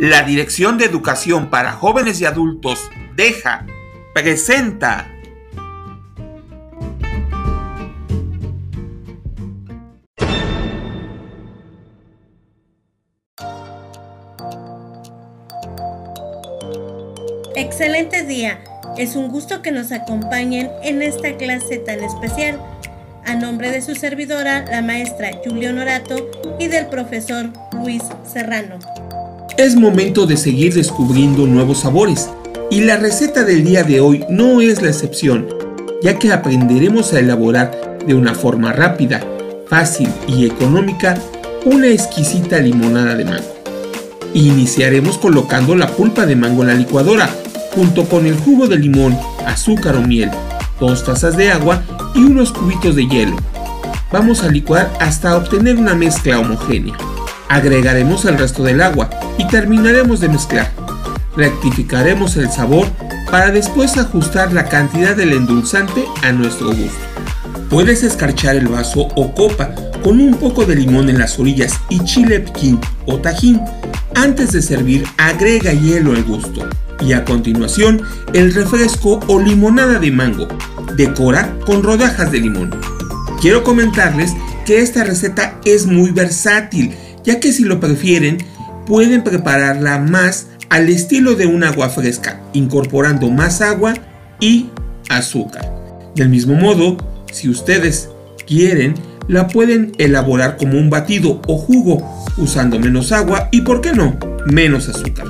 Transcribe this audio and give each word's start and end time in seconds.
La 0.00 0.22
Dirección 0.22 0.78
de 0.78 0.86
Educación 0.86 1.50
para 1.50 1.72
Jóvenes 1.72 2.22
y 2.22 2.24
Adultos, 2.24 2.90
DEJA, 3.16 3.66
presenta 4.14 5.06
Excelente 17.54 18.24
día. 18.24 18.64
Es 18.96 19.16
un 19.16 19.28
gusto 19.28 19.60
que 19.60 19.70
nos 19.70 19.92
acompañen 19.92 20.70
en 20.82 21.02
esta 21.02 21.36
clase 21.36 21.76
tan 21.76 22.00
especial. 22.02 22.58
A 23.26 23.34
nombre 23.34 23.70
de 23.70 23.82
su 23.82 23.94
servidora, 23.94 24.64
la 24.64 24.80
maestra 24.80 25.32
Julio 25.44 25.74
Norato, 25.74 26.30
y 26.58 26.68
del 26.68 26.86
profesor 26.86 27.50
Luis 27.74 28.02
Serrano. 28.24 28.78
Es 29.60 29.76
momento 29.76 30.24
de 30.26 30.38
seguir 30.38 30.72
descubriendo 30.72 31.46
nuevos 31.46 31.80
sabores, 31.80 32.30
y 32.70 32.80
la 32.80 32.96
receta 32.96 33.44
del 33.44 33.62
día 33.62 33.82
de 33.82 34.00
hoy 34.00 34.24
no 34.30 34.62
es 34.62 34.80
la 34.80 34.88
excepción, 34.88 35.48
ya 36.02 36.18
que 36.18 36.32
aprenderemos 36.32 37.12
a 37.12 37.18
elaborar 37.18 37.98
de 38.06 38.14
una 38.14 38.34
forma 38.34 38.72
rápida, 38.72 39.22
fácil 39.68 40.08
y 40.26 40.46
económica 40.46 41.14
una 41.66 41.88
exquisita 41.88 42.58
limonada 42.58 43.14
de 43.14 43.26
mango. 43.26 43.54
Iniciaremos 44.32 45.18
colocando 45.18 45.76
la 45.76 45.88
pulpa 45.88 46.24
de 46.24 46.36
mango 46.36 46.62
en 46.62 46.68
la 46.68 46.74
licuadora, 46.74 47.28
junto 47.74 48.06
con 48.06 48.24
el 48.24 48.36
jugo 48.36 48.66
de 48.66 48.78
limón, 48.78 49.14
azúcar 49.44 49.94
o 49.94 50.00
miel, 50.00 50.30
dos 50.80 51.04
tazas 51.04 51.36
de 51.36 51.50
agua 51.50 51.82
y 52.14 52.20
unos 52.20 52.50
cubitos 52.50 52.96
de 52.96 53.06
hielo. 53.06 53.36
Vamos 54.10 54.42
a 54.42 54.48
licuar 54.48 54.90
hasta 55.00 55.36
obtener 55.36 55.76
una 55.76 55.94
mezcla 55.94 56.40
homogénea. 56.40 56.94
Agregaremos 57.50 58.24
el 58.24 58.38
resto 58.38 58.62
del 58.62 58.80
agua 58.80 59.10
y 59.38 59.46
terminaremos 59.46 60.20
de 60.20 60.28
mezclar. 60.28 60.70
Rectificaremos 61.36 62.36
el 62.36 62.50
sabor 62.50 62.88
para 63.30 63.50
después 63.50 63.96
ajustar 63.96 64.52
la 64.52 64.64
cantidad 64.64 65.16
del 65.16 65.32
endulzante 65.32 66.04
a 66.22 66.32
nuestro 66.32 66.68
gusto. 66.68 66.98
Puedes 67.68 68.02
escarchar 68.02 68.56
el 68.56 68.68
vaso 68.68 69.08
o 69.14 69.34
copa 69.34 69.74
con 70.02 70.20
un 70.20 70.34
poco 70.34 70.64
de 70.64 70.74
limón 70.74 71.08
en 71.08 71.18
las 71.18 71.38
orillas 71.38 71.72
y 71.88 72.02
chile 72.04 72.40
piquín 72.40 72.80
o 73.06 73.18
tajín. 73.18 73.60
Antes 74.16 74.52
de 74.52 74.60
servir, 74.60 75.04
agrega 75.16 75.72
hielo 75.72 76.12
al 76.12 76.24
gusto. 76.24 76.68
Y 77.00 77.12
a 77.12 77.24
continuación, 77.24 78.02
el 78.34 78.52
refresco 78.52 79.20
o 79.28 79.40
limonada 79.40 79.98
de 79.98 80.10
mango. 80.10 80.48
Decora 80.96 81.54
con 81.64 81.82
rodajas 81.82 82.32
de 82.32 82.40
limón. 82.40 82.78
Quiero 83.40 83.62
comentarles 83.62 84.32
que 84.66 84.80
esta 84.80 85.04
receta 85.04 85.58
es 85.64 85.86
muy 85.86 86.10
versátil 86.10 86.94
ya 87.24 87.40
que 87.40 87.52
si 87.52 87.64
lo 87.64 87.80
prefieren 87.80 88.38
pueden 88.90 89.22
prepararla 89.22 90.00
más 90.00 90.48
al 90.68 90.88
estilo 90.88 91.36
de 91.36 91.46
un 91.46 91.62
agua 91.62 91.90
fresca, 91.90 92.40
incorporando 92.54 93.30
más 93.30 93.60
agua 93.60 93.94
y 94.40 94.66
azúcar. 95.08 95.64
Del 96.16 96.28
mismo 96.28 96.54
modo, 96.56 96.96
si 97.30 97.48
ustedes 97.48 98.08
quieren, 98.48 98.94
la 99.28 99.46
pueden 99.46 99.92
elaborar 99.98 100.56
como 100.56 100.76
un 100.76 100.90
batido 100.90 101.40
o 101.46 101.56
jugo, 101.56 102.26
usando 102.36 102.80
menos 102.80 103.12
agua 103.12 103.48
y, 103.52 103.60
por 103.60 103.80
qué 103.80 103.92
no, 103.92 104.18
menos 104.46 104.88
azúcar. 104.88 105.26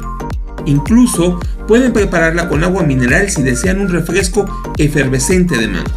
Incluso 0.64 1.38
pueden 1.68 1.92
prepararla 1.92 2.48
con 2.48 2.64
agua 2.64 2.82
mineral 2.82 3.28
si 3.28 3.42
desean 3.42 3.78
un 3.78 3.90
refresco 3.90 4.46
efervescente 4.78 5.58
de 5.58 5.68
mango. 5.68 5.90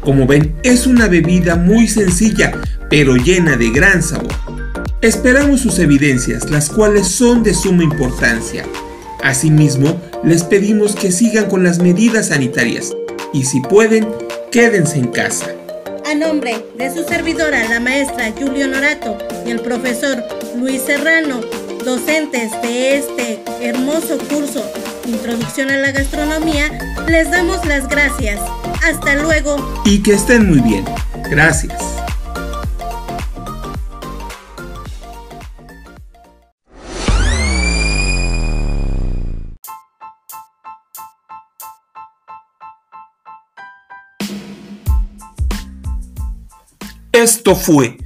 Como 0.00 0.26
ven, 0.26 0.54
es 0.62 0.86
una 0.86 1.06
bebida 1.08 1.56
muy 1.56 1.86
sencilla, 1.86 2.52
pero 2.88 3.14
llena 3.16 3.58
de 3.58 3.68
gran 3.68 4.02
sabor. 4.02 4.43
Esperamos 5.04 5.60
sus 5.60 5.78
evidencias, 5.80 6.48
las 6.48 6.70
cuales 6.70 7.06
son 7.08 7.42
de 7.42 7.52
suma 7.52 7.84
importancia. 7.84 8.64
Asimismo, 9.22 10.00
les 10.24 10.44
pedimos 10.44 10.94
que 10.94 11.12
sigan 11.12 11.50
con 11.50 11.62
las 11.62 11.78
medidas 11.78 12.28
sanitarias 12.28 12.96
y 13.30 13.44
si 13.44 13.60
pueden, 13.60 14.08
quédense 14.50 14.96
en 14.96 15.08
casa. 15.08 15.48
A 16.10 16.14
nombre 16.14 16.64
de 16.78 16.90
su 16.90 17.04
servidora, 17.04 17.68
la 17.68 17.80
maestra 17.80 18.32
Julio 18.32 18.66
Norato 18.66 19.18
y 19.46 19.50
el 19.50 19.60
profesor 19.60 20.24
Luis 20.56 20.80
Serrano, 20.80 21.42
docentes 21.84 22.52
de 22.62 22.96
este 22.96 23.42
hermoso 23.60 24.16
curso 24.16 24.64
Introducción 25.06 25.68
a 25.68 25.76
la 25.76 25.92
Gastronomía, 25.92 26.96
les 27.08 27.30
damos 27.30 27.62
las 27.66 27.90
gracias. 27.90 28.40
Hasta 28.82 29.16
luego. 29.16 29.82
Y 29.84 30.02
que 30.02 30.14
estén 30.14 30.48
muy 30.48 30.60
bien. 30.60 30.86
Gracias. 31.28 32.03
Esto 47.14 47.54
fue 47.54 47.98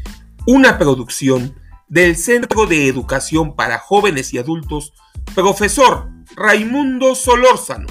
una 0.47 0.77
producción 0.77 1.55
del 1.89 2.15
Centro 2.15 2.67
de 2.67 2.89
Educación 2.89 3.57
para 3.57 3.79
Jóvenes 3.79 4.35
y 4.35 4.39
Adultos, 4.39 4.93
profesor 5.35 6.11
Raimundo 6.37 7.15
Solórzano. 7.15 7.87